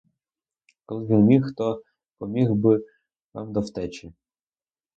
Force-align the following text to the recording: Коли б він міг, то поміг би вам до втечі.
Коли 0.85 1.03
б 1.05 1.07
він 1.07 1.19
міг, 1.21 1.45
то 1.57 1.81
поміг 2.17 2.51
би 2.51 2.85
вам 3.33 3.53
до 3.53 3.61
втечі. 3.61 4.13